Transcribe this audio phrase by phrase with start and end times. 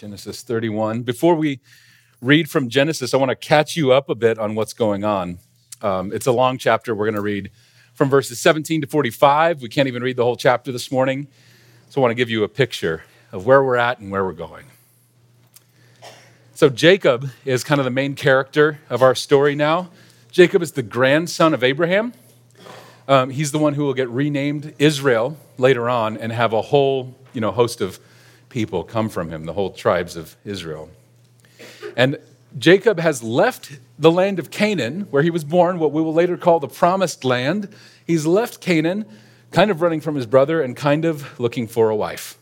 [0.00, 1.02] Genesis 31.
[1.02, 1.60] Before we
[2.22, 5.40] read from Genesis, I want to catch you up a bit on what's going on.
[5.82, 6.94] Um, it's a long chapter.
[6.94, 7.50] We're going to read
[7.92, 9.60] from verses 17 to 45.
[9.60, 11.28] We can't even read the whole chapter this morning.
[11.90, 14.32] So I want to give you a picture of where we're at and where we're
[14.32, 14.64] going.
[16.54, 19.90] So Jacob is kind of the main character of our story now.
[20.30, 22.14] Jacob is the grandson of Abraham.
[23.06, 27.14] Um, he's the one who will get renamed Israel later on and have a whole
[27.34, 28.00] you know, host of
[28.50, 30.90] people come from him, the whole tribes of Israel.
[31.96, 32.18] And
[32.58, 36.36] Jacob has left the land of Canaan, where he was born, what we will later
[36.36, 37.68] call the promised land.
[38.06, 39.06] He's left Canaan,
[39.52, 42.36] kind of running from his brother and kind of looking for a wife.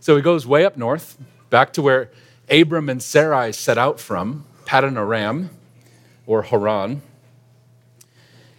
[0.00, 1.18] So he goes way up north,
[1.50, 2.10] back to where
[2.50, 5.50] Abram and Sarai set out from, Paddan Aram,
[6.26, 7.02] or Haran.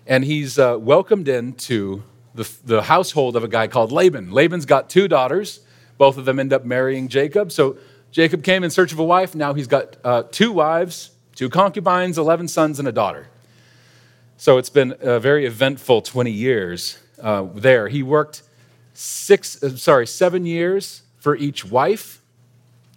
[0.05, 4.31] And he's uh, welcomed into the, the household of a guy called Laban.
[4.31, 5.59] Laban's got two daughters.
[5.97, 7.51] Both of them end up marrying Jacob.
[7.51, 7.77] So
[8.11, 9.35] Jacob came in search of a wife.
[9.35, 13.27] Now he's got uh, two wives, two concubines, 11 sons, and a daughter.
[14.37, 17.87] So it's been a very eventful 20 years uh, there.
[17.87, 18.43] He worked
[18.93, 22.21] six, uh, sorry, seven years for each wife.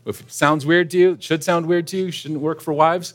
[0.07, 2.73] If it sounds weird to you, it should sound weird to you shouldn't work for
[2.73, 3.15] wives.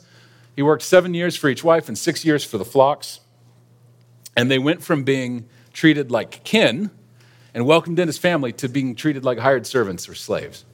[0.54, 3.20] He worked seven years for each wife and six years for the flocks.
[4.36, 6.90] And they went from being treated like kin
[7.56, 10.66] and welcomed in his family to being treated like hired servants or slaves.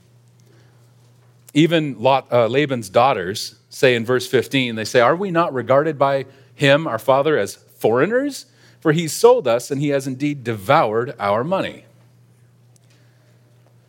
[1.54, 5.96] Even Lot, uh, Laban's daughters say in verse 15, they say, Are we not regarded
[5.96, 8.46] by him, our father, as foreigners?
[8.80, 11.84] For he sold us and he has indeed devoured our money.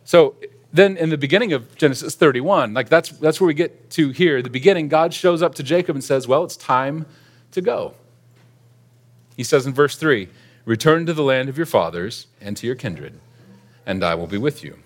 [0.04, 0.36] So
[0.72, 4.40] then in the beginning of Genesis 31, like that's, that's where we get to here.
[4.40, 7.06] The beginning, God shows up to Jacob and says, Well, it's time
[7.50, 7.94] to go.
[9.36, 10.28] He says in verse 3
[10.64, 13.20] Return to the land of your fathers and to your kindred,
[13.84, 14.78] and I will be with you.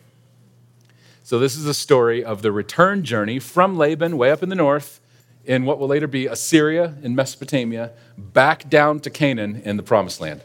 [1.23, 4.57] So, this is a story of the return journey from Laban, way up in the
[4.57, 4.99] north,
[5.45, 10.21] in what will later be Assyria in Mesopotamia, back down to Canaan in the promised
[10.21, 10.41] land.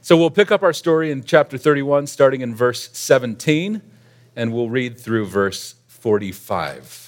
[0.00, 3.82] So, we'll pick up our story in chapter 31, starting in verse 17,
[4.36, 7.05] and we'll read through verse 45.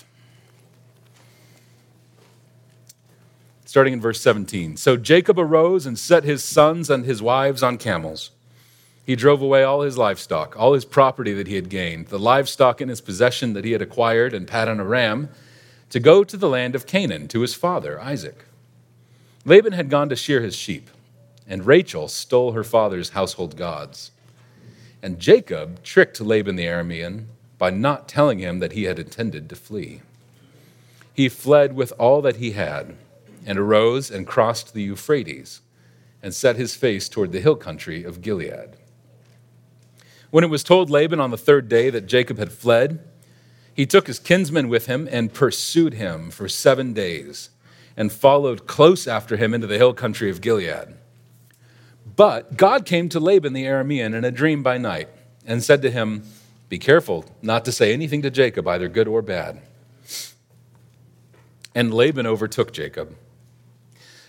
[3.79, 4.77] Starting in verse 17.
[4.77, 8.33] So Jacob arose and set his sons and his wives on camels.
[9.07, 12.81] He drove away all his livestock, all his property that he had gained, the livestock
[12.81, 15.29] in his possession that he had acquired in Paddan Aram,
[15.91, 18.47] to go to the land of Canaan to his father, Isaac.
[19.45, 20.91] Laban had gone to shear his sheep,
[21.47, 24.11] and Rachel stole her father's household gods.
[25.05, 27.27] And Jacob tricked Laban the Aramean
[27.59, 30.03] by not telling him that he had intended to flee.
[31.15, 32.97] He fled with all that he had
[33.47, 35.61] and arose and crossed the Euphrates
[36.23, 38.77] and set his face toward the hill country of Gilead.
[40.31, 43.01] When it was told Laban on the third day that Jacob had fled,
[43.73, 47.51] he took his kinsmen with him and pursued him for seven days
[47.97, 50.95] and followed close after him into the hill country of Gilead.
[52.17, 55.09] But God came to Laban the Aramean in a dream by night
[55.47, 56.25] and said to him,
[56.69, 59.61] Be careful not to say anything to Jacob, either good or bad.
[61.75, 63.15] And Laban overtook Jacob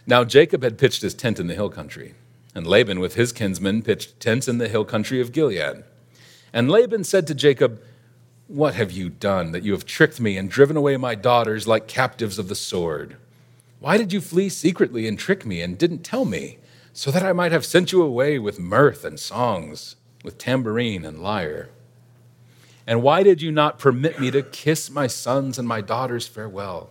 [0.09, 2.15] now Jacob had pitched his tent in the hill country,
[2.55, 5.83] and Laban with his kinsmen pitched tents in the hill country of Gilead.
[6.51, 7.79] And Laban said to Jacob,
[8.47, 11.87] What have you done that you have tricked me and driven away my daughters like
[11.87, 13.17] captives of the sword?
[13.79, 16.57] Why did you flee secretly and trick me and didn't tell me,
[16.91, 21.21] so that I might have sent you away with mirth and songs, with tambourine and
[21.21, 21.69] lyre?
[22.87, 26.89] And why did you not permit me to kiss my sons and my daughters farewell?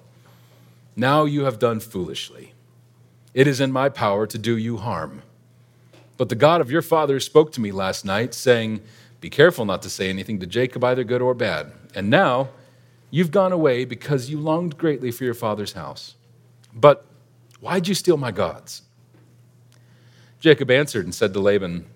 [0.95, 2.55] Now you have done foolishly.
[3.35, 5.23] It is in my power to do you harm.
[6.17, 8.81] But the God of your fathers spoke to me last night, saying,
[9.21, 11.73] Be careful not to say anything to Jacob, either good or bad.
[11.95, 12.49] And now
[13.11, 16.15] you've gone away because you longed greatly for your father's house.
[16.75, 17.07] But
[17.61, 18.83] why'd you steal my gods?
[20.41, 21.87] Jacob answered and said to Laban,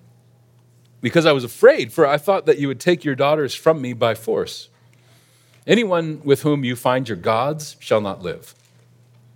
[1.00, 3.93] Because I was afraid, for I thought that you would take your daughters from me
[3.93, 4.69] by force.
[5.67, 8.55] Anyone with whom you find your gods shall not live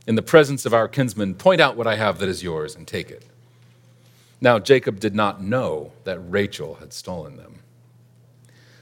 [0.06, 2.86] in the presence of our kinsmen, Point out what I have that is yours and
[2.86, 3.24] take it.
[4.40, 7.60] Now Jacob did not know that Rachel had stolen them.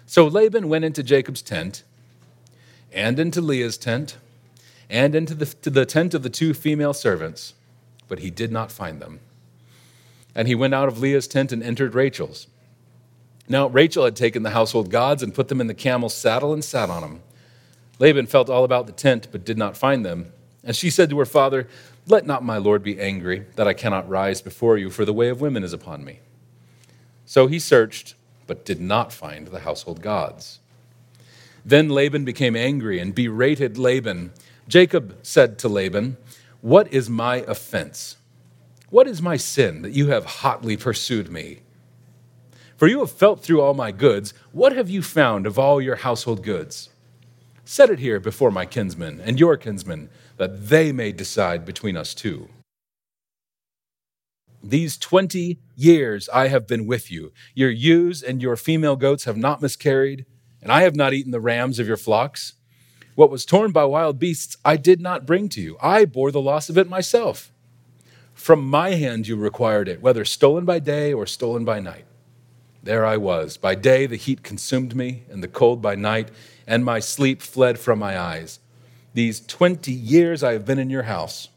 [0.06, 1.82] So Laban went into Jacob's tent,
[2.92, 4.16] and into Leah's tent,
[4.90, 7.54] and into the, the tent of the two female servants,
[8.06, 9.20] but he did not find them.
[10.34, 12.48] And he went out of Leah's tent and entered Rachel's.
[13.48, 16.64] Now Rachel had taken the household gods and put them in the camel's saddle and
[16.64, 17.22] sat on them.
[17.98, 20.32] Laban felt all about the tent, but did not find them.
[20.64, 21.68] And she said to her father,
[22.06, 25.28] Let not my lord be angry that I cannot rise before you, for the way
[25.28, 26.20] of women is upon me.
[27.26, 28.14] So he searched,
[28.46, 30.60] but did not find the household gods.
[31.64, 34.32] Then Laban became angry and berated Laban.
[34.68, 36.16] Jacob said to Laban,
[36.60, 38.16] What is my offense?
[38.90, 41.60] What is my sin that you have hotly pursued me?
[42.76, 44.34] For you have felt through all my goods.
[44.52, 46.90] What have you found of all your household goods?
[47.64, 52.14] Set it here before my kinsmen and your kinsmen, that they may decide between us
[52.14, 52.48] two.
[54.62, 57.32] These 20 years I have been with you.
[57.54, 60.24] Your ewes and your female goats have not miscarried,
[60.62, 62.54] and I have not eaten the rams of your flocks.
[63.14, 65.76] What was torn by wild beasts, I did not bring to you.
[65.82, 67.52] I bore the loss of it myself.
[68.32, 72.06] From my hand you required it, whether stolen by day or stolen by night.
[72.82, 73.56] There I was.
[73.56, 76.30] By day the heat consumed me, and the cold by night,
[76.66, 78.58] and my sleep fled from my eyes.
[79.14, 81.48] These 20 years I have been in your house.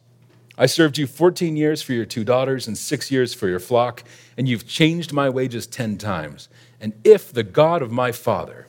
[0.60, 4.04] I served you 14 years for your two daughters and six years for your flock,
[4.38, 6.50] and you've changed my wages 10 times.
[6.80, 8.68] And if the God of my father,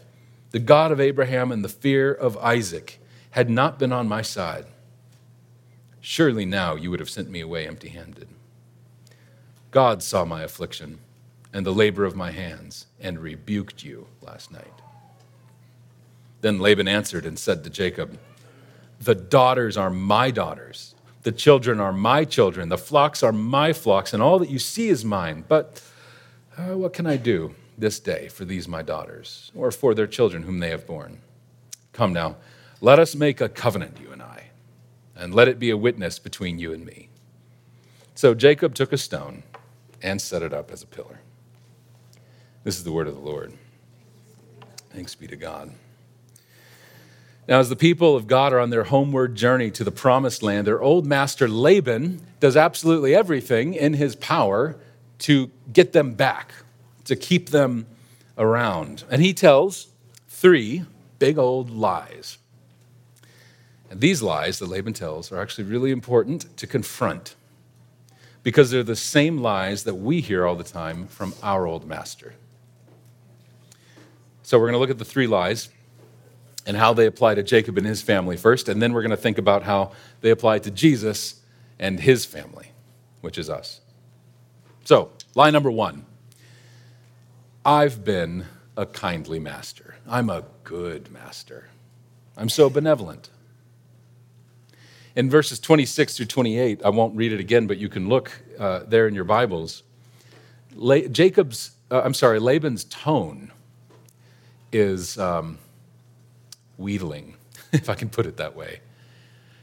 [0.50, 2.99] the God of Abraham and the fear of Isaac,
[3.32, 4.64] had not been on my side,
[6.00, 8.29] surely now you would have sent me away empty handed.
[9.70, 11.00] God saw my affliction
[11.52, 14.73] and the labor of my hands and rebuked you last night.
[16.41, 18.19] Then Laban answered and said to Jacob,
[19.00, 20.94] The daughters are my daughters
[21.28, 24.88] the children are my children, the flocks are my flocks, and all that you see
[24.88, 25.44] is mine.
[25.46, 25.82] But
[26.56, 30.44] uh, what can I do this day for these my daughters, or for their children
[30.44, 31.20] whom they have borne?
[31.92, 32.36] Come now,
[32.80, 34.44] let us make a covenant, you and I,
[35.16, 37.08] and let it be a witness between you and me.
[38.14, 39.42] So Jacob took a stone
[40.02, 41.20] and set it up as a pillar.
[42.64, 43.52] This is the word of the Lord.
[44.90, 45.72] Thanks be to God.
[47.48, 50.66] Now, as the people of God are on their homeward journey to the promised land,
[50.66, 54.76] their old master Laban does absolutely everything in his power
[55.20, 56.52] to get them back,
[57.06, 57.86] to keep them
[58.36, 59.04] around.
[59.10, 59.88] And he tells
[60.28, 60.84] three
[61.18, 62.36] big old lies.
[63.90, 67.34] And these lies that Laban tells are actually really important to confront
[68.42, 72.34] because they're the same lies that we hear all the time from our old master.
[74.42, 75.70] So we're going to look at the three lies
[76.69, 79.17] and how they apply to Jacob and his family first, and then we're going to
[79.17, 81.41] think about how they apply to Jesus
[81.79, 82.73] and his family,
[83.23, 83.81] which is us.
[84.85, 86.05] So, lie number one
[87.65, 88.44] I've been
[88.76, 89.97] a kindly master.
[90.06, 91.69] I'm a good master.
[92.37, 93.31] I'm so benevolent.
[95.17, 98.81] In verses 26 through 28, I won't read it again, but you can look uh,
[98.87, 99.82] there in your Bibles.
[100.75, 103.53] La- Jacob's, uh, I'm sorry, Laban's tone
[104.70, 105.19] is.
[105.19, 105.59] Um,
[106.78, 107.36] wheedling,
[107.72, 108.80] if I can put it that way.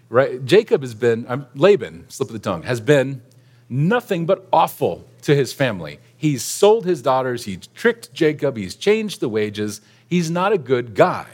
[0.10, 0.46] Right?
[0.46, 3.24] Jacob has been, um, Laban, slip of the tongue, has been
[3.68, 6.00] nothing but awful to his family.
[6.16, 9.82] He's sold his daughters, he's tricked Jacob, he's changed the wages.
[10.08, 11.28] He's not a good guy.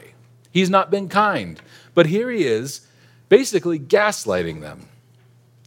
[0.52, 1.62] He's not been kind.
[1.94, 2.88] But here he is,
[3.30, 4.88] basically gaslighting them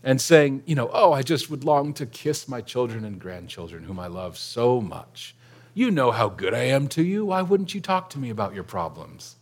[0.02, 3.84] and saying, you know, oh, I just would long to kiss my children and grandchildren
[3.84, 5.34] whom I love so much.
[5.72, 7.26] You know how good I am to you.
[7.26, 9.36] Why wouldn't you talk to me about your problems?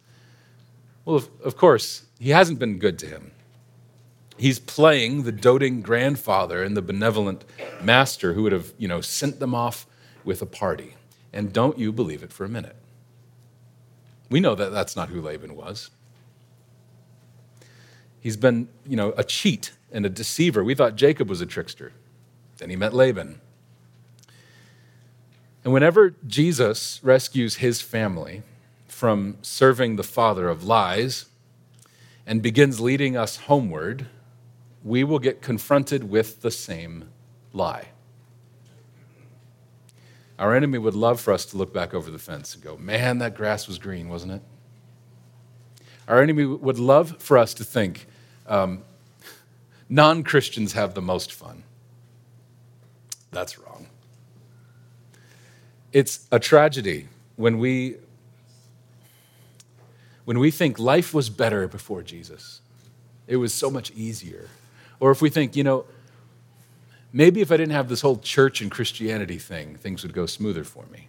[1.05, 3.33] Well, of, of course, he hasn't been good to him.
[4.37, 7.45] He's playing the doting grandfather and the benevolent
[7.83, 9.87] master who would have, you know, sent them off
[10.25, 10.95] with a party.
[11.33, 12.77] And don't you believe it for a minute.
[14.31, 15.91] We know that that's not who Laban was.
[18.21, 20.63] He's been, you know, a cheat and a deceiver.
[20.63, 21.93] We thought Jacob was a trickster.
[22.59, 23.41] Then he met Laban.
[25.65, 28.43] And whenever Jesus rescues his family,
[29.03, 31.27] from serving the father of lies
[32.25, 34.07] and begins leading us homeward,
[34.85, 37.09] we will get confronted with the same
[37.53, 37.89] lie.
[40.39, 43.19] Our enemy would love for us to look back over the fence and go, man,
[43.19, 44.43] that grass was green, wasn't it?
[46.07, 48.07] Our enemy would love for us to think,
[48.47, 48.85] um,
[49.89, 51.65] non Christians have the most fun.
[53.33, 53.89] That's wrong.
[55.93, 57.97] It's a tragedy when we
[60.25, 62.61] when we think life was better before Jesus,
[63.27, 64.49] it was so much easier.
[65.01, 65.85] Or if we think, you know,
[67.13, 70.65] maybe if I didn't have this whole church and Christianity thing, things would go smoother
[70.65, 71.09] for me.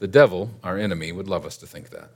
[0.00, 2.10] The devil, our enemy, would love us to think that.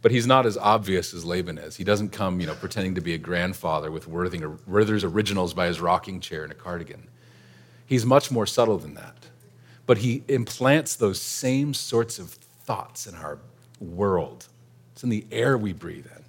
[0.00, 1.76] But he's not as obvious as Laban is.
[1.76, 5.80] He doesn't come, you know, pretending to be a grandfather with Werther's originals by his
[5.80, 7.08] rocking chair and a cardigan.
[7.84, 9.16] He's much more subtle than that.
[9.86, 13.38] But he implants those same sorts of thoughts in our
[13.80, 14.46] world.
[14.92, 16.22] It's in the air we breathe in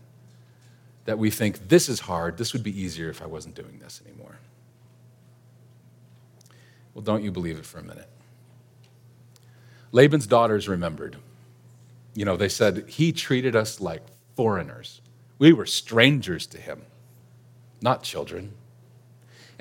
[1.03, 4.01] that we think this is hard, this would be easier if I wasn't doing this
[4.07, 4.39] anymore.
[6.93, 8.07] Well, don't you believe it for a minute.
[9.91, 11.17] Laban's daughters remembered.
[12.15, 14.03] you know, they said, He treated us like
[14.37, 15.01] foreigners.
[15.39, 16.83] We were strangers to him,
[17.81, 18.53] not children.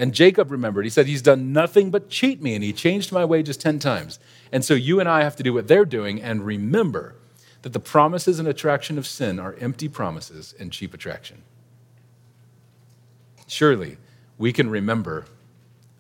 [0.01, 3.25] And Jacob remembered, he said, He's done nothing but cheat me, and he changed my
[3.25, 4.21] wages 10 times.
[4.53, 7.17] And so you and I have to do what they're doing and remember
[7.63, 11.43] that the promises and attraction of sin are empty promises and cheap attraction.
[13.49, 13.97] Surely
[14.39, 15.25] we can remember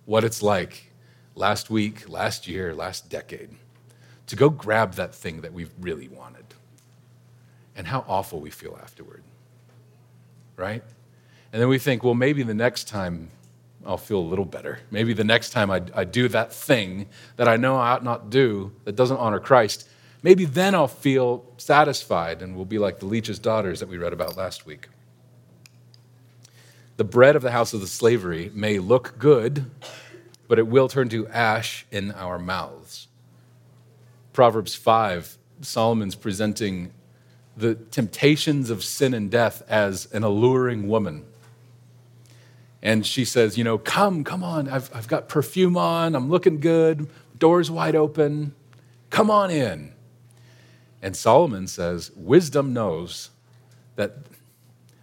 [0.04, 0.92] what it's like
[1.34, 3.50] last week, last year, last decade
[4.28, 6.44] to go grab that thing that we really wanted
[7.74, 9.22] and how awful we feel afterward.
[10.56, 10.84] Right?
[11.52, 13.30] And then we think, well, maybe the next time
[13.86, 14.80] I'll feel a little better.
[14.90, 17.06] Maybe the next time I, I do that thing
[17.36, 19.88] that I know I ought not do that doesn't honor Christ,
[20.22, 24.12] maybe then I'll feel satisfied and will be like the leech's daughters that we read
[24.12, 24.88] about last week.
[26.96, 29.70] The bread of the house of the slavery may look good,
[30.48, 33.06] but it will turn to ash in our mouths.
[34.32, 36.92] Proverbs 5, Solomon's presenting
[37.56, 41.24] the temptations of sin and death as an alluring woman.
[42.82, 44.68] And she says, You know, come, come on.
[44.68, 46.14] I've, I've got perfume on.
[46.14, 47.08] I'm looking good.
[47.38, 48.54] Doors wide open.
[49.10, 49.92] Come on in.
[51.02, 53.30] And Solomon says, Wisdom knows
[53.96, 54.16] that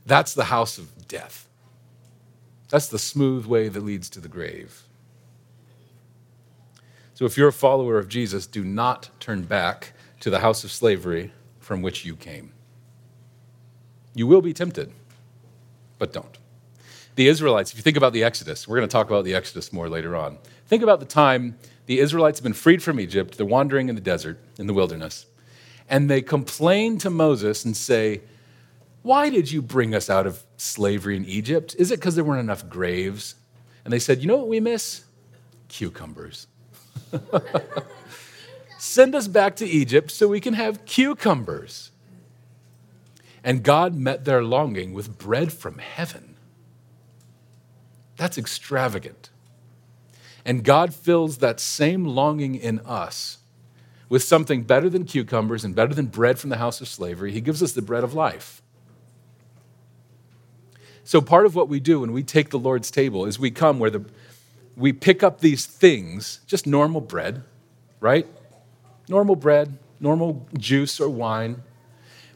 [0.05, 1.48] that's the house of death.
[2.70, 4.84] That's the smooth way that leads to the grave.
[7.13, 10.72] So if you're a follower of Jesus, do not turn back to the house of
[10.72, 12.51] slavery from which you came.
[14.13, 14.91] You will be tempted,
[15.98, 16.38] but don't.
[17.15, 19.72] The Israelites, if you think about the Exodus, we're going to talk about the Exodus
[19.72, 20.38] more later on.
[20.67, 24.01] Think about the time the Israelites have been freed from Egypt, they're wandering in the
[24.01, 25.25] desert, in the wilderness,
[25.89, 28.22] and they complain to Moses and say,
[29.05, 31.75] why did you bring us out of slavery in Egypt?
[31.77, 33.36] Is it because there weren't enough graves?
[33.84, 35.05] And they said, You know what we miss?
[35.67, 36.48] Cucumbers.
[38.79, 41.91] Send us back to Egypt so we can have cucumbers.
[43.43, 46.35] And God met their longing with bread from heaven.
[48.17, 49.29] That's extravagant.
[50.45, 53.39] And God fills that same longing in us
[54.07, 57.31] with something better than cucumbers and better than bread from the house of slavery.
[57.31, 58.62] He gives us the bread of life.
[61.03, 63.79] So part of what we do when we take the Lord's table is we come
[63.79, 64.05] where the,
[64.75, 67.43] we pick up these things, just normal bread,
[68.00, 68.27] right?
[69.07, 71.63] Normal bread, normal juice or wine,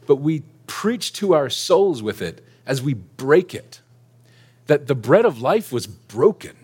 [0.06, 3.80] but we preach to our souls with it as we break it
[4.70, 6.54] that the bread of life was broken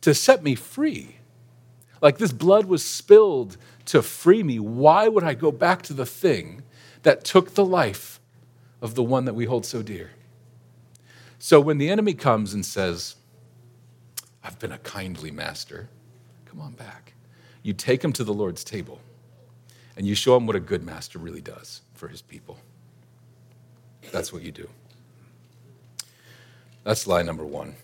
[0.00, 1.14] to set me free.
[2.02, 4.58] Like this blood was spilled to free me.
[4.58, 6.64] Why would I go back to the thing
[7.04, 8.18] that took the life
[8.82, 10.10] of the one that we hold so dear?
[11.38, 13.14] So when the enemy comes and says,
[14.42, 15.88] I've been a kindly master,
[16.46, 17.12] come on back.
[17.62, 18.98] You take him to the Lord's table
[19.96, 22.58] and you show him what a good master really does for his people.
[24.10, 24.68] That's what you do.
[26.86, 27.74] That's lie number one.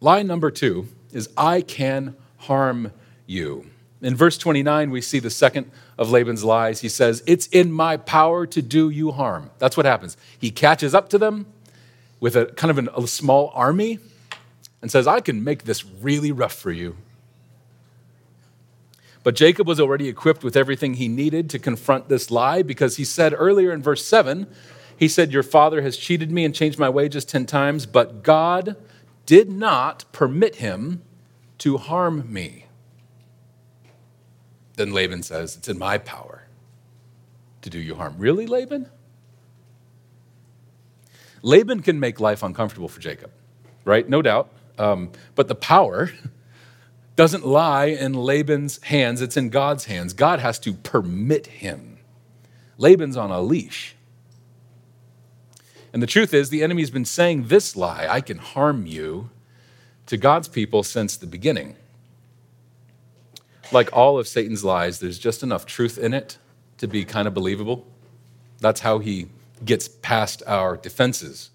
[0.00, 2.90] Lie number two is I can harm
[3.24, 3.66] you.
[4.02, 6.80] In verse 29, we see the second of Laban's lies.
[6.80, 9.52] He says, It's in my power to do you harm.
[9.60, 10.16] That's what happens.
[10.40, 11.46] He catches up to them
[12.18, 14.00] with a kind of an, a small army
[14.82, 16.96] and says, I can make this really rough for you.
[19.22, 23.04] But Jacob was already equipped with everything he needed to confront this lie because he
[23.04, 24.48] said earlier in verse 7,
[25.00, 28.76] he said, Your father has cheated me and changed my wages 10 times, but God
[29.24, 31.00] did not permit him
[31.56, 32.66] to harm me.
[34.76, 36.42] Then Laban says, It's in my power
[37.62, 38.16] to do you harm.
[38.18, 38.90] Really, Laban?
[41.40, 43.30] Laban can make life uncomfortable for Jacob,
[43.86, 44.06] right?
[44.06, 44.50] No doubt.
[44.78, 46.10] Um, but the power
[47.16, 50.12] doesn't lie in Laban's hands, it's in God's hands.
[50.12, 52.00] God has to permit him.
[52.76, 53.96] Laban's on a leash.
[55.92, 59.30] And the truth is, the enemy's been saying this lie I can harm you
[60.06, 61.76] to God's people since the beginning.
[63.72, 66.38] Like all of Satan's lies, there's just enough truth in it
[66.78, 67.86] to be kind of believable.
[68.58, 69.28] That's how he
[69.64, 71.50] gets past our defenses,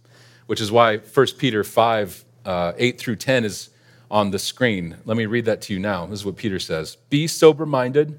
[0.45, 3.69] which is why 1 Peter 5 uh, 8 through 10 is
[4.09, 4.97] on the screen.
[5.05, 6.05] Let me read that to you now.
[6.05, 8.17] This is what Peter says Be sober minded,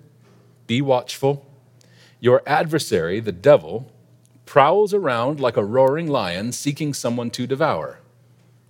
[0.67, 1.47] be watchful.
[2.19, 3.93] Your adversary, the devil,
[4.47, 8.01] prowls around like a roaring lion seeking someone to devour.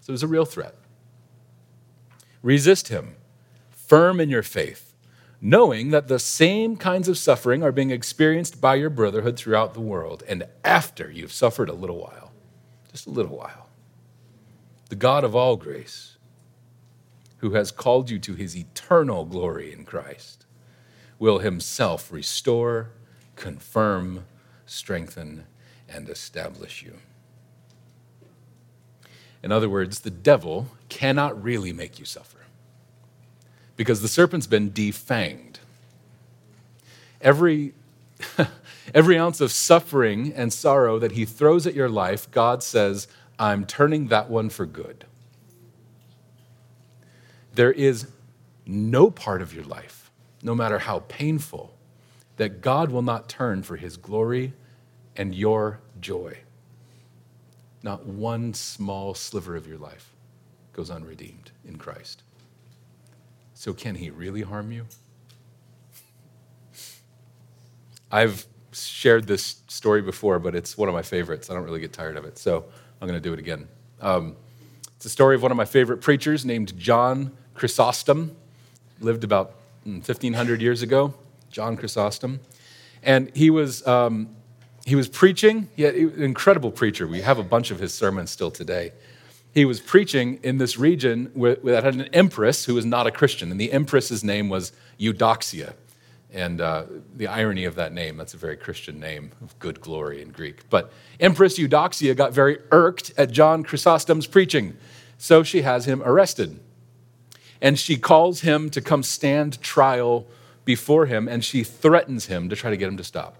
[0.00, 0.75] So it's a real threat.
[2.42, 3.16] Resist him,
[3.71, 4.87] firm in your faith
[5.40, 9.80] knowing that the same kinds of suffering are being experienced by your brotherhood throughout the
[9.80, 12.33] world, and after you've suffered a little while,
[12.90, 13.68] just a little while,
[14.88, 16.16] the God of all grace,
[17.38, 20.47] who has called you to his eternal glory in Christ,
[21.18, 22.90] will himself restore,
[23.37, 24.25] confirm,
[24.64, 25.45] strengthen,
[25.88, 26.95] and establish you.
[29.43, 32.38] In other words, the devil cannot really make you suffer
[33.76, 35.57] because the serpent's been defanged.
[37.21, 37.75] Every,
[38.95, 43.07] every ounce of suffering and sorrow that he throws at your life, God says,
[43.38, 45.05] I'm turning that one for good.
[47.55, 48.07] There is
[48.66, 50.11] no part of your life,
[50.43, 51.75] no matter how painful,
[52.37, 54.52] that God will not turn for his glory
[55.16, 56.38] and your joy.
[57.82, 60.12] Not one small sliver of your life
[60.73, 62.23] goes unredeemed in Christ.
[63.54, 64.87] So, can he really harm you?
[68.12, 71.50] I've shared this story before, but it's one of my favorites.
[71.50, 72.66] I don't really get tired of it, so
[73.00, 73.66] I'm going to do it again.
[74.00, 74.37] Um,
[74.96, 78.37] it's a story of one of my favorite preachers named John Chrysostom.
[79.00, 79.54] Lived about
[79.85, 81.14] 1,500 hmm, years ago,
[81.50, 82.40] John Chrysostom.
[83.02, 84.36] And he was, um,
[84.87, 87.09] he was preaching, he had, an incredible preacher.
[87.09, 88.93] We have a bunch of his sermons still today.
[89.52, 91.33] He was preaching in this region
[91.64, 95.75] that had an empress who was not a Christian, and the empress's name was Eudoxia.
[96.33, 96.85] And uh,
[97.16, 100.69] the irony of that name, that's a very Christian name of good glory in Greek.
[100.71, 104.76] But Empress Eudoxia got very irked at John Chrysostom's preaching,
[105.19, 106.61] so she has him arrested.
[107.61, 110.26] And she calls him to come stand trial
[110.64, 113.38] before him, and she threatens him to try to get him to stop.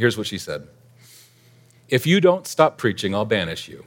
[0.00, 0.66] Here's what she said
[1.90, 3.84] If you don't stop preaching, I'll banish you.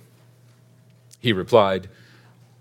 [1.20, 1.90] He replied,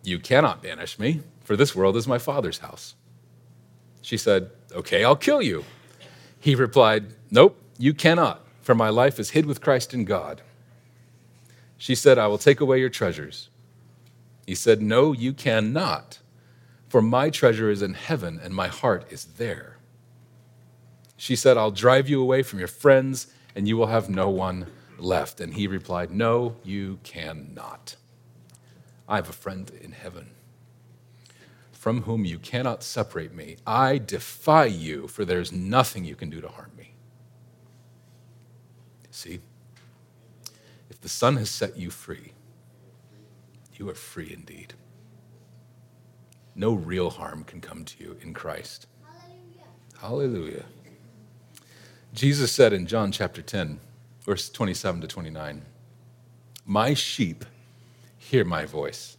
[0.03, 2.95] You cannot banish me, for this world is my Father's house.
[4.01, 5.67] She said, Okay, I'll kill you.
[6.41, 10.41] He replied, Nope, you cannot, for my life is hid with Christ in God.
[11.77, 13.51] She said, I will take away your treasures.
[14.47, 16.21] He said, No, you cannot,
[16.89, 19.77] for my treasure is in heaven and my heart is there.
[21.19, 24.67] She said, I'll drive you away from your friends and you will have no one
[24.99, 25.41] left.
[25.41, 27.97] And he replied, No, you cannot.
[29.09, 30.31] I have a friend in heaven
[31.83, 33.57] from whom you cannot separate me.
[33.67, 36.95] I defy you, for there's nothing you can do to harm me.
[39.11, 39.41] See,
[40.89, 42.35] if the Son has set you free,
[43.75, 44.75] you are free indeed.
[46.55, 48.87] No real harm can come to you in Christ.
[49.99, 50.63] Hallelujah.
[50.63, 50.65] Hallelujah.
[52.15, 53.81] Jesus said in John chapter 10,
[54.21, 55.63] verse 27 to 29,
[56.67, 57.47] My sheep
[58.19, 59.17] hear my voice,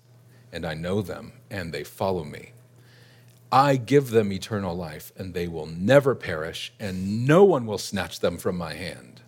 [0.52, 2.52] and I know them, and they follow me.
[3.52, 8.20] I give them eternal life, and they will never perish, and no one will snatch
[8.20, 9.22] them from my hand.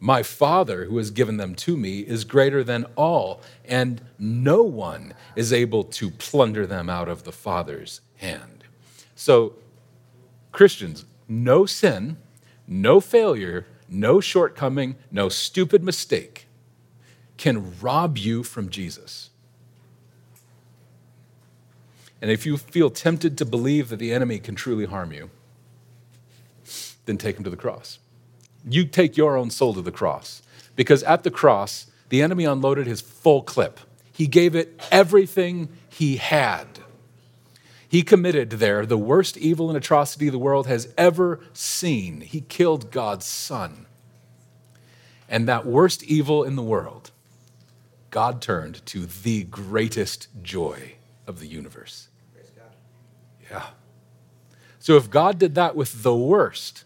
[0.00, 5.14] My Father, who has given them to me, is greater than all, and no one
[5.36, 8.64] is able to plunder them out of the Father's hand.
[9.14, 9.54] So,
[10.50, 12.16] Christians, no sin,
[12.68, 16.46] no failure, no shortcoming, no stupid mistake
[17.38, 19.30] can rob you from Jesus.
[22.20, 25.30] And if you feel tempted to believe that the enemy can truly harm you,
[27.06, 27.98] then take him to the cross.
[28.68, 30.42] You take your own soul to the cross.
[30.76, 33.80] Because at the cross, the enemy unloaded his full clip.
[34.12, 36.77] He gave it everything he had.
[37.88, 42.20] He committed there the worst evil and atrocity the world has ever seen.
[42.20, 43.86] He killed God's son.
[45.28, 47.10] And that worst evil in the world,
[48.10, 50.94] God turned to the greatest joy
[51.26, 52.08] of the universe.
[53.50, 53.66] Yeah.
[54.78, 56.84] So if God did that with the worst,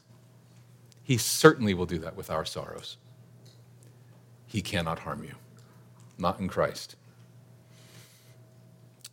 [1.02, 2.96] he certainly will do that with our sorrows.
[4.46, 5.34] He cannot harm you,
[6.18, 6.94] not in Christ.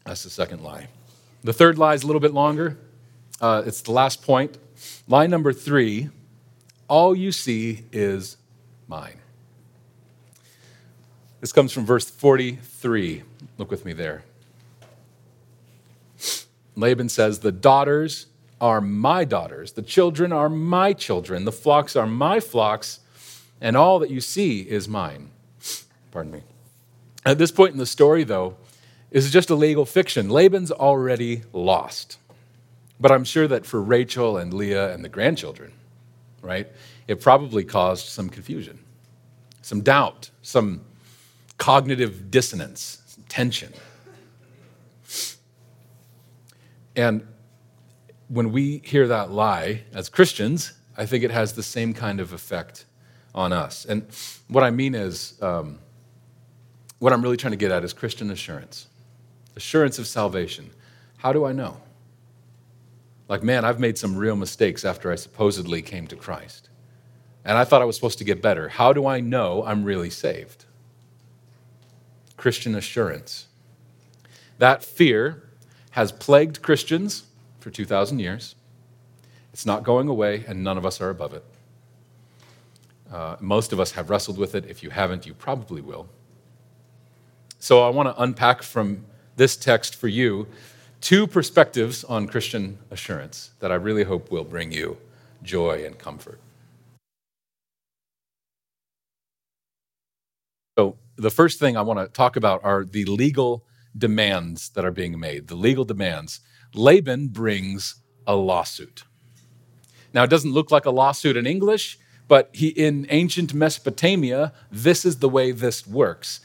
[0.05, 0.87] That's the second lie.
[1.43, 2.77] The third lie is a little bit longer.
[3.39, 4.57] Uh, it's the last point.
[5.07, 6.09] Lie number three
[6.89, 8.35] all you see is
[8.87, 9.19] mine.
[11.39, 13.23] This comes from verse 43.
[13.57, 14.23] Look with me there.
[16.75, 18.25] Laban says, The daughters
[18.59, 22.99] are my daughters, the children are my children, the flocks are my flocks,
[23.61, 25.29] and all that you see is mine.
[26.11, 26.41] Pardon me.
[27.25, 28.57] At this point in the story, though,
[29.11, 30.29] is it just a legal fiction.
[30.29, 32.17] Laban's already lost.
[32.99, 35.71] But I'm sure that for Rachel and Leah and the grandchildren,
[36.41, 36.67] right,
[37.07, 38.79] it probably caused some confusion,
[39.61, 40.81] some doubt, some
[41.57, 43.71] cognitive dissonance, some tension.
[46.95, 47.25] And
[48.27, 52.33] when we hear that lie as Christians, I think it has the same kind of
[52.33, 52.83] effect
[53.33, 53.85] on us.
[53.85, 54.05] And
[54.49, 55.79] what I mean is, um,
[56.99, 58.88] what I'm really trying to get at is Christian assurance,
[59.59, 60.69] assurance of salvation.
[61.17, 61.81] How do I know?
[63.27, 66.69] Like, man, I've made some real mistakes after I supposedly came to Christ.
[67.43, 68.69] And I thought I was supposed to get better.
[68.69, 70.63] How do I know I'm really saved?
[72.37, 73.47] Christian assurance.
[74.59, 75.43] That fear
[75.91, 77.23] has plagued Christians
[77.59, 78.55] for 2,000 years.
[79.51, 81.43] It's not going away, and none of us are above it.
[83.11, 84.65] Uh, most of us have wrestled with it.
[84.67, 86.07] If you haven't, you probably will.
[87.59, 89.03] So I want to unpack from
[89.39, 90.45] this text for you
[90.99, 94.97] two perspectives on Christian assurance that I really hope will bring you
[95.41, 96.41] joy and comfort.
[100.77, 103.63] So, the first thing I want to talk about are the legal
[103.97, 105.47] demands that are being made.
[105.47, 106.41] The legal demands.
[106.73, 107.95] Laban brings
[108.27, 109.05] a lawsuit.
[110.13, 111.97] Now, it doesn't look like a lawsuit in English,
[112.27, 116.41] but he, in ancient Mesopotamia, this is the way this works.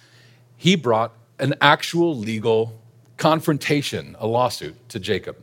[0.57, 2.81] He brought an actual legal
[3.17, 5.37] confrontation, a lawsuit to Jacob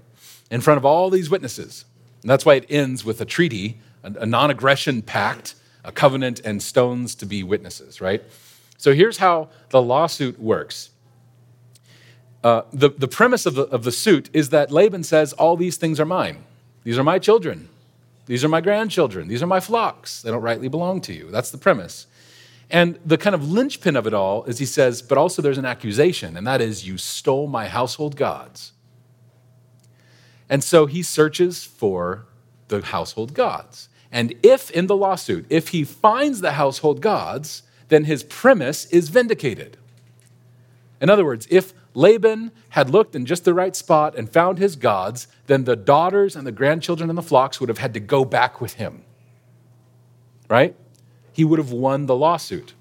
[0.49, 1.85] in front of all these witnesses.
[2.21, 6.61] And that's why it ends with a treaty, a non aggression pact, a covenant, and
[6.61, 8.23] stones to be witnesses, right?
[8.77, 10.89] So here's how the lawsuit works.
[12.43, 15.77] Uh, the, the premise of the, of the suit is that Laban says, All these
[15.77, 16.43] things are mine.
[16.83, 17.69] These are my children.
[18.25, 19.27] These are my grandchildren.
[19.27, 20.21] These are my flocks.
[20.21, 21.29] They don't rightly belong to you.
[21.31, 22.07] That's the premise.
[22.71, 25.65] And the kind of linchpin of it all is he says, But also there's an
[25.65, 28.71] accusation, and that is, You stole my household gods.
[30.49, 32.25] And so he searches for
[32.69, 33.89] the household gods.
[34.11, 39.09] And if in the lawsuit, if he finds the household gods, then his premise is
[39.09, 39.77] vindicated.
[41.01, 44.77] In other words, if Laban had looked in just the right spot and found his
[44.77, 48.23] gods, then the daughters and the grandchildren and the flocks would have had to go
[48.23, 49.03] back with him.
[50.49, 50.75] Right?
[51.31, 52.73] He would have won the lawsuit,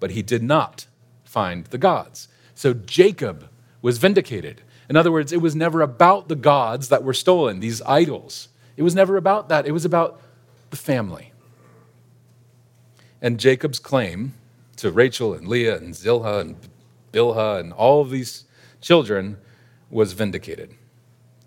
[0.00, 0.86] but he did not
[1.24, 2.28] find the gods.
[2.54, 3.48] So Jacob
[3.82, 4.62] was vindicated.
[4.88, 8.48] In other words, it was never about the gods that were stolen, these idols.
[8.76, 9.66] It was never about that.
[9.66, 10.20] It was about
[10.70, 11.32] the family.
[13.20, 14.34] And Jacob's claim
[14.76, 16.56] to Rachel and Leah and Zilpah and
[17.12, 18.44] Bilhah and all of these
[18.80, 19.38] children
[19.90, 20.74] was vindicated.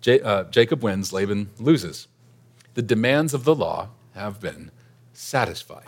[0.00, 2.08] J- uh, Jacob wins, Laban loses.
[2.74, 4.70] The demands of the law have been
[5.12, 5.86] satisfied.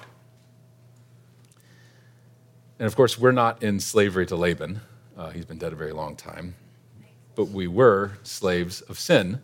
[2.83, 4.81] And of course, we're not in slavery to Laban.
[5.17, 6.57] Uh, he's been dead a very long time.
[7.37, 9.41] But we were slaves of sin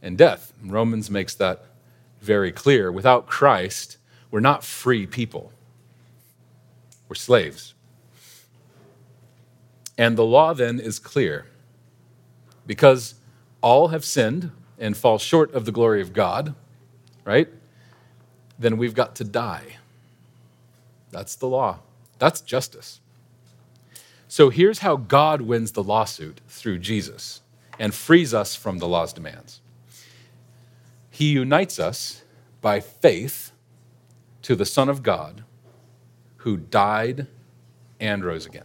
[0.00, 0.52] and death.
[0.64, 1.64] Romans makes that
[2.20, 2.92] very clear.
[2.92, 3.96] Without Christ,
[4.30, 5.52] we're not free people.
[7.08, 7.74] We're slaves.
[9.98, 11.46] And the law then is clear.
[12.64, 13.16] Because
[13.60, 16.54] all have sinned and fall short of the glory of God,
[17.24, 17.48] right?
[18.56, 19.78] Then we've got to die.
[21.10, 21.80] That's the law.
[22.18, 23.00] That's justice.
[24.28, 27.40] So here's how God wins the lawsuit through Jesus
[27.78, 29.60] and frees us from the law's demands.
[31.10, 32.22] He unites us
[32.60, 33.52] by faith
[34.42, 35.44] to the Son of God
[36.38, 37.26] who died
[37.98, 38.64] and rose again.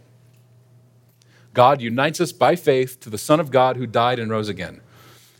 [1.52, 4.80] God unites us by faith to the Son of God who died and rose again.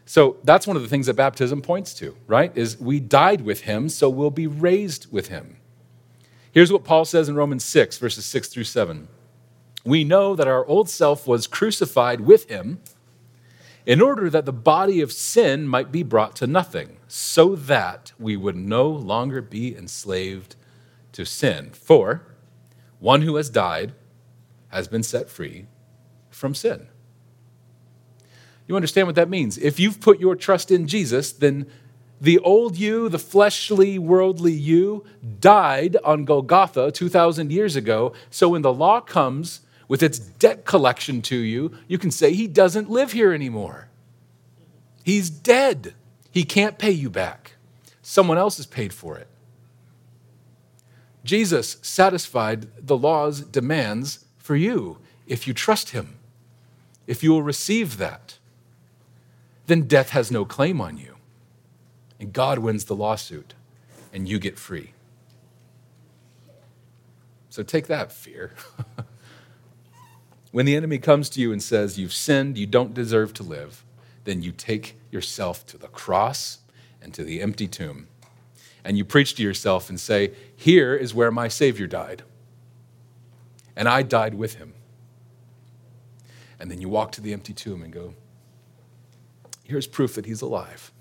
[0.06, 2.56] So that's one of the things that baptism points to, right?
[2.56, 5.56] Is we died with him, so we'll be raised with him.
[6.54, 9.08] Here's what Paul says in Romans 6, verses 6 through 7.
[9.84, 12.78] We know that our old self was crucified with him
[13.84, 18.36] in order that the body of sin might be brought to nothing, so that we
[18.36, 20.54] would no longer be enslaved
[21.10, 21.70] to sin.
[21.72, 22.22] For
[23.00, 23.92] one who has died
[24.68, 25.66] has been set free
[26.30, 26.86] from sin.
[28.68, 29.58] You understand what that means?
[29.58, 31.66] If you've put your trust in Jesus, then
[32.24, 35.04] the old you, the fleshly, worldly you,
[35.40, 38.14] died on Golgotha 2,000 years ago.
[38.30, 42.46] So when the law comes with its debt collection to you, you can say, He
[42.46, 43.88] doesn't live here anymore.
[45.02, 45.92] He's dead.
[46.30, 47.56] He can't pay you back.
[48.00, 49.28] Someone else has paid for it.
[51.24, 56.16] Jesus satisfied the law's demands for you if you trust Him.
[57.06, 58.38] If you will receive that,
[59.66, 61.13] then death has no claim on you.
[62.20, 63.54] And God wins the lawsuit,
[64.12, 64.92] and you get free.
[67.50, 68.52] So take that, fear.
[70.52, 73.84] when the enemy comes to you and says, You've sinned, you don't deserve to live,
[74.24, 76.58] then you take yourself to the cross
[77.02, 78.08] and to the empty tomb.
[78.84, 82.22] And you preach to yourself and say, Here is where my Savior died.
[83.76, 84.74] And I died with him.
[86.58, 88.14] And then you walk to the empty tomb and go,
[89.64, 90.92] Here's proof that he's alive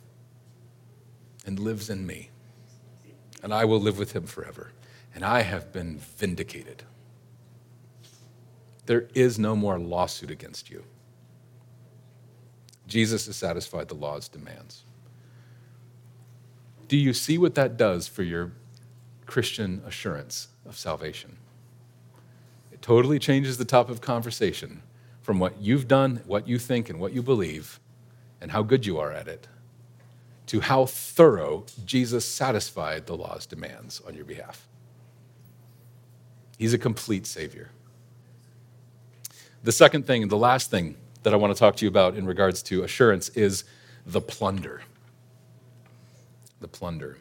[1.45, 2.29] and lives in me.
[3.41, 4.71] And I will live with him forever.
[5.13, 6.83] And I have been vindicated.
[8.85, 10.83] There is no more lawsuit against you.
[12.87, 14.83] Jesus has satisfied the law's demands.
[16.87, 18.51] Do you see what that does for your
[19.25, 21.37] Christian assurance of salvation?
[22.71, 24.83] It totally changes the top of conversation
[25.21, 27.79] from what you've done, what you think, and what you believe,
[28.41, 29.47] and how good you are at it,
[30.47, 34.67] to how thorough Jesus satisfied the law's demands on your behalf.
[36.57, 37.71] He's a complete Savior.
[39.63, 42.25] The second thing, the last thing that I want to talk to you about in
[42.25, 43.63] regards to assurance is
[44.05, 44.81] the plunder.
[46.59, 47.17] The plunder.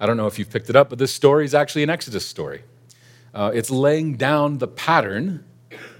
[0.00, 2.26] I don't know if you've picked it up, but this story is actually an Exodus
[2.26, 2.62] story.
[3.34, 5.44] Uh, it's laying down the pattern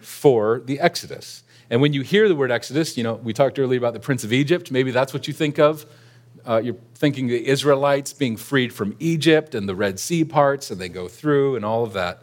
[0.00, 1.42] for the Exodus.
[1.68, 4.24] And when you hear the word Exodus, you know, we talked earlier about the Prince
[4.24, 4.70] of Egypt.
[4.70, 5.84] Maybe that's what you think of.
[6.46, 10.80] Uh, you're thinking the Israelites being freed from Egypt and the Red Sea parts, and
[10.80, 12.22] they go through and all of that.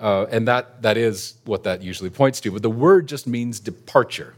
[0.00, 2.50] Uh, and that, that is what that usually points to.
[2.50, 4.34] But the word just means departure.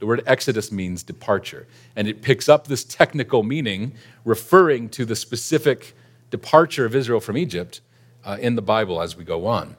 [0.00, 1.68] The word Exodus means departure.
[1.94, 3.94] And it picks up this technical meaning
[4.24, 5.94] referring to the specific
[6.30, 7.80] departure of Israel from Egypt
[8.24, 9.76] uh, in the Bible as we go on.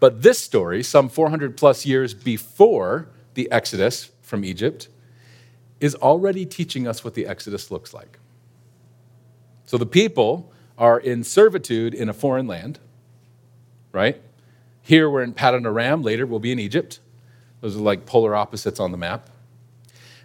[0.00, 4.88] But this story, some 400 plus years before the Exodus from Egypt,
[5.84, 8.18] is already teaching us what the Exodus looks like.
[9.66, 12.78] So the people are in servitude in a foreign land
[13.94, 14.20] right?
[14.82, 16.98] Here we're in Paddan Aram, later we'll be in Egypt.
[17.60, 19.30] Those are like polar opposites on the map.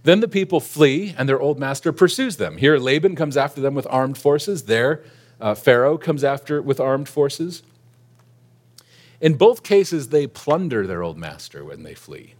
[0.04, 2.58] Then the people flee, and their old master pursues them.
[2.58, 4.64] Here, Laban comes after them with armed forces.
[4.64, 5.04] There,
[5.40, 7.64] uh, Pharaoh comes after with armed forces.
[9.22, 12.34] In both cases, they plunder their old master when they flee.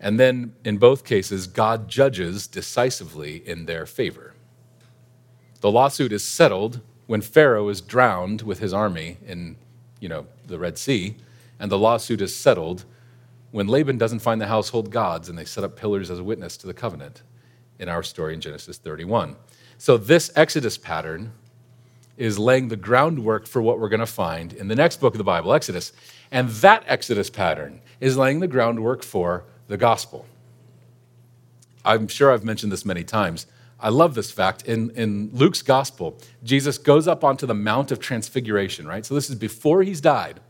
[0.00, 4.34] And then, in both cases, God judges decisively in their favor.
[5.60, 9.56] The lawsuit is settled when Pharaoh is drowned with his army in
[10.00, 11.16] you know, the Red Sea,
[11.58, 12.84] and the lawsuit is settled
[13.50, 16.56] when Laban doesn't find the household gods and they set up pillars as a witness
[16.58, 17.22] to the covenant
[17.78, 19.36] in our story in Genesis 31.
[19.78, 21.32] So, this Exodus pattern
[22.16, 25.18] is laying the groundwork for what we're going to find in the next book of
[25.18, 25.92] the Bible, Exodus.
[26.30, 30.26] And that Exodus pattern is laying the groundwork for the gospel.
[31.84, 33.46] I'm sure I've mentioned this many times.
[33.78, 34.64] I love this fact.
[34.66, 39.04] In, in Luke's gospel, Jesus goes up onto the Mount of Transfiguration, right?
[39.04, 40.40] So this is before he's died.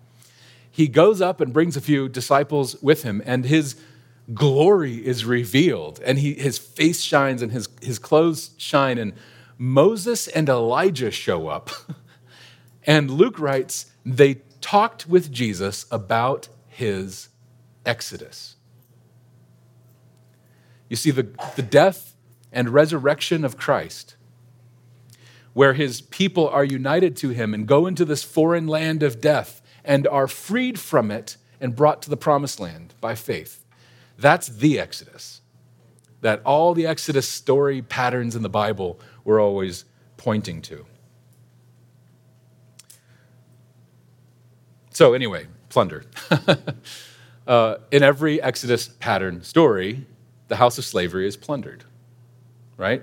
[0.71, 3.77] He goes up and brings a few disciples with him, and his
[4.33, 9.15] glory is revealed, and he, his face shines and his, his clothes shine, and
[9.59, 11.71] Moses and Elijah show up.
[12.87, 17.29] and Luke writes, they talked with Jesus about his
[17.85, 18.56] exodus.
[20.89, 22.15] You see, the, the death
[22.53, 24.17] and resurrection of Christ,
[25.53, 29.63] where his people are united to him and go into this foreign land of death
[29.85, 33.65] and are freed from it and brought to the promised land by faith.
[34.19, 35.41] That's the Exodus.
[36.21, 39.85] That all the Exodus story patterns in the Bible were always
[40.17, 40.87] pointing to.
[44.91, 46.05] So, anyway, plunder.
[47.47, 50.07] uh, in every Exodus pattern story,
[50.49, 51.85] the house of slavery is plundered
[52.77, 53.03] right?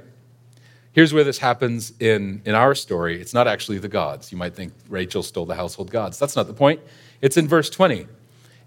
[0.91, 3.19] Here's where this happens in, in our story.
[3.19, 4.31] It's not actually the gods.
[4.31, 6.19] You might think Rachel stole the household gods.
[6.19, 6.81] That's not the point.
[7.21, 8.07] It's in verse 20.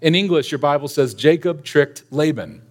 [0.01, 2.61] In English, your Bible says Jacob tricked Laban.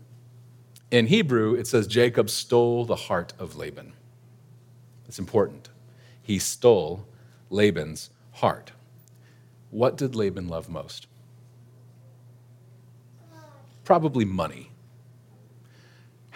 [0.90, 3.94] In Hebrew, it says Jacob stole the heart of Laban.
[5.08, 5.70] It's important.
[6.22, 7.06] He stole
[7.48, 8.72] Laban's heart.
[9.70, 11.06] What did Laban love most?
[13.84, 14.70] Probably money.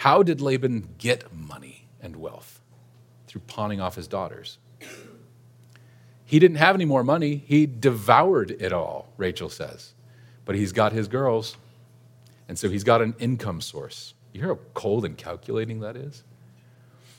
[0.01, 1.81] How did Laban get money?
[2.03, 2.61] and wealth
[3.27, 4.59] through pawning off his daughters.
[6.25, 7.43] He didn't have any more money.
[7.47, 9.95] He devoured it all, Rachel says.
[10.45, 11.57] But he's got his girls,
[12.49, 14.15] and so he's got an income source.
[14.33, 16.25] You hear how cold and calculating that is?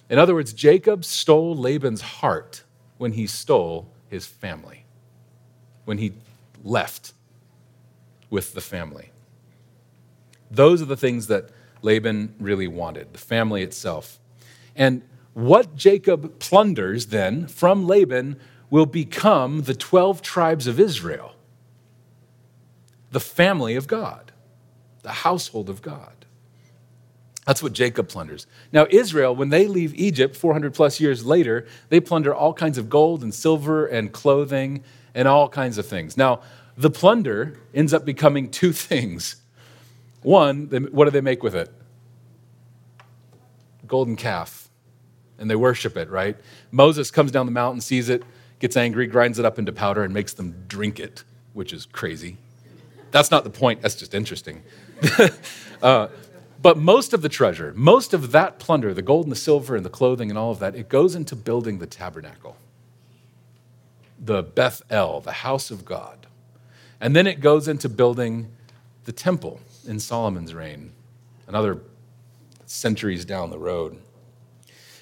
[0.10, 2.64] In other words, Jacob stole Laban's heart
[2.98, 4.86] when he stole his family,
[5.86, 6.14] when he
[6.64, 7.14] left
[8.30, 9.12] with the family.
[10.50, 11.50] Those are the things that
[11.82, 14.20] Laban really wanted the family itself.
[14.76, 15.02] And
[15.34, 18.40] what Jacob plunders then from Laban
[18.70, 21.36] will become the 12 tribes of Israel,
[23.12, 24.32] the family of God,
[25.04, 26.22] the household of God.
[27.46, 28.46] That's what Jacob plunders.
[28.72, 32.90] Now, Israel, when they leave Egypt 400 plus years later, they plunder all kinds of
[32.90, 34.84] gold and silver and clothing
[35.16, 36.16] and all kinds of things.
[36.16, 36.42] Now,
[36.78, 39.38] the plunder ends up becoming two things.
[40.24, 41.72] One, what do they make with it?
[43.88, 44.70] Golden calf
[45.40, 46.38] and they worship it, right?
[46.72, 48.24] Moses comes down the mountain, sees it,
[48.60, 52.38] gets angry, grinds it up into powder, and makes them drink it, which is crazy.
[53.10, 54.64] That's not the point, that's just interesting.
[55.82, 56.08] uh,
[56.62, 59.84] But most of the treasure, most of that plunder, the gold and the silver and
[59.84, 62.56] the clothing and all of that, it goes into building the tabernacle,
[64.20, 66.28] the Beth El, the house of God.
[67.00, 68.52] And then it goes into building
[69.06, 70.92] the temple in Solomon's reign,
[71.48, 71.82] another
[72.66, 73.98] centuries down the road.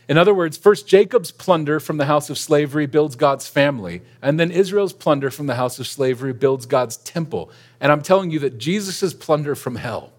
[0.07, 4.39] In other words, first Jacob's plunder from the house of slavery builds God's family, and
[4.39, 7.51] then Israel's plunder from the house of slavery builds God's temple.
[7.79, 10.11] And I'm telling you that Jesus' plunder from hell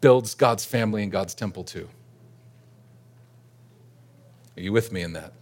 [0.00, 1.88] builds God's family and God's temple too.
[4.56, 5.32] Are you with me in that?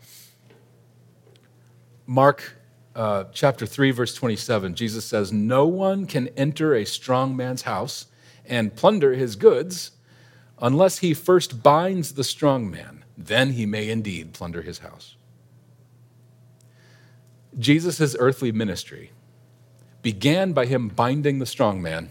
[2.06, 2.56] Mark
[2.94, 8.06] uh, chapter 3, verse 27, Jesus says, No one can enter a strong man's house
[8.50, 9.92] and plunder his goods
[10.60, 13.04] unless he first binds the strong man.
[13.16, 15.16] Then he may indeed plunder his house.
[17.58, 19.12] Jesus' earthly ministry
[20.02, 22.10] began by him binding the strong man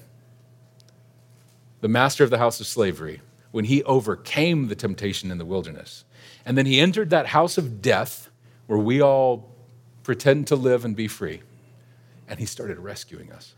[1.81, 3.21] the master of the house of slavery,
[3.51, 6.03] when he overcame the temptation in the wilderness.
[6.45, 8.29] And then he entered that house of death
[8.67, 9.49] where we all
[10.03, 11.41] pretend to live and be free.
[12.27, 13.55] And he started rescuing us.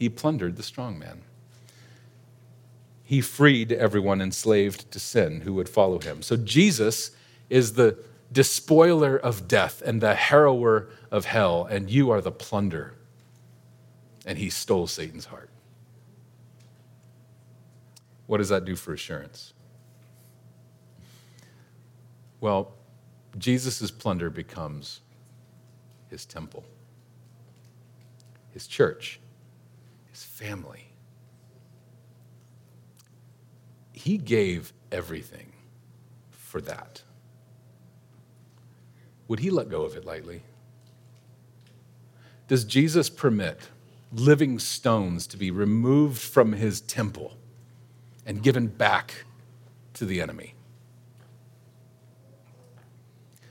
[0.00, 1.20] He plundered the strong man.
[3.04, 6.22] He freed everyone enslaved to sin who would follow him.
[6.22, 7.10] So Jesus
[7.50, 7.98] is the
[8.32, 12.94] despoiler of death and the harrower of hell, and you are the plunder.
[14.24, 15.50] And he stole Satan's heart.
[18.26, 19.52] What does that do for assurance?
[22.40, 22.72] Well,
[23.36, 25.00] Jesus' plunder becomes
[26.08, 26.64] his temple,
[28.54, 29.20] his church,
[30.20, 30.92] his family.
[33.92, 35.52] He gave everything
[36.30, 37.02] for that.
[39.28, 40.42] Would he let go of it lightly?
[42.48, 43.60] Does Jesus permit
[44.12, 47.36] living stones to be removed from his temple
[48.26, 49.24] and given back
[49.94, 50.54] to the enemy?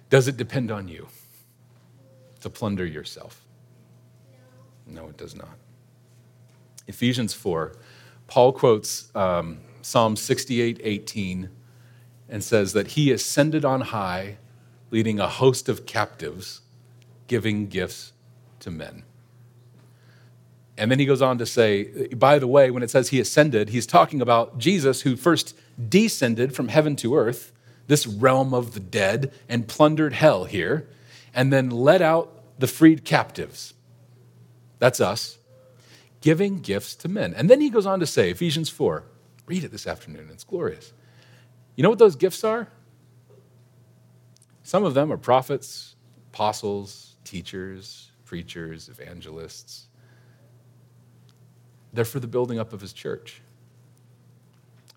[0.10, 1.08] Does it depend on you
[2.42, 3.44] to plunder yourself?
[4.86, 5.58] No, it does not.
[6.89, 7.73] Ephesians 4,
[8.28, 11.49] Paul quotes um, Psalm 68 18
[12.28, 14.38] and says that he ascended on high,
[14.91, 16.62] leading a host of captives,
[17.28, 18.12] giving gifts
[18.60, 19.04] to men.
[20.78, 23.69] And then he goes on to say, by the way, when it says he ascended,
[23.69, 25.56] he's talking about Jesus who first
[25.89, 27.52] descended from heaven to earth,
[27.88, 30.88] this realm of the dead, and plundered hell here,
[31.34, 33.73] and then led out the freed captives.
[34.78, 35.38] That's us,
[36.22, 37.34] giving gifts to men.
[37.34, 39.04] And then he goes on to say, Ephesians 4,
[39.46, 40.94] read it this afternoon, it's glorious.
[41.76, 42.68] You know what those gifts are?
[44.64, 45.96] Some of them are prophets,
[46.34, 49.88] apostles, teachers, preachers, evangelists.
[51.94, 53.42] They're for the building up of his church.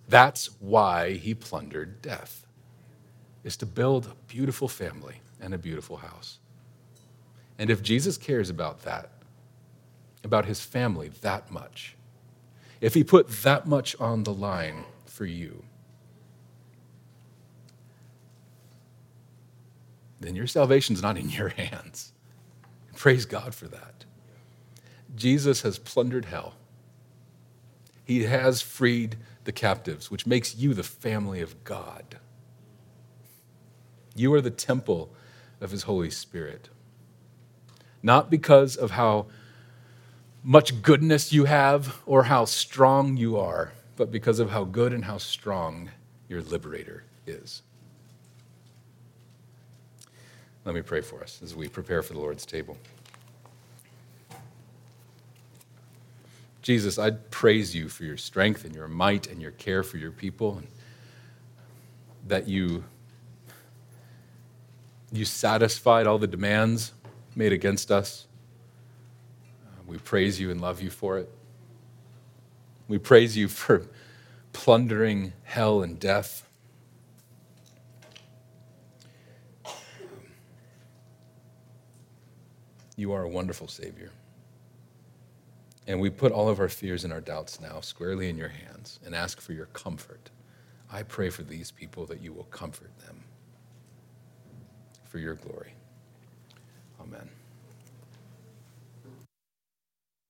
[0.09, 2.47] That's why he plundered death,
[3.45, 6.39] is to build a beautiful family and a beautiful house.
[7.59, 9.12] And if Jesus cares about that,
[10.25, 11.97] about his family that much,
[12.81, 15.65] if he put that much on the line for you,
[20.21, 22.13] then your salvation's not in your hands.
[22.97, 24.05] Praise God for that.
[25.15, 26.55] Jesus has plundered hell
[28.05, 32.19] he has freed the captives, which makes you the family of God.
[34.15, 35.15] You are the temple
[35.61, 36.69] of His Holy Spirit.
[38.03, 39.27] Not because of how
[40.43, 45.05] much goodness you have or how strong you are, but because of how good and
[45.05, 45.91] how strong
[46.29, 47.63] your liberator is.
[50.65, 52.77] Let me pray for us as we prepare for the Lord's table.
[56.63, 60.13] Jesus, I praise you for your strength and your might and your care for your
[60.13, 60.67] people, and
[62.29, 62.85] that you,
[65.13, 66.93] you satisfied all the demands
[67.35, 68.29] made against us.
[69.93, 71.29] We praise you and love you for it.
[72.89, 73.87] We praise you for
[74.55, 76.49] plundering hell and death.
[82.97, 84.13] You are a wonderful Savior.
[85.87, 88.99] And we put all of our fears and our doubts now squarely in your hands
[89.05, 90.31] and ask for your comfort.
[90.91, 93.25] I pray for these people that you will comfort them
[95.05, 95.75] for your glory.
[96.99, 97.29] Amen.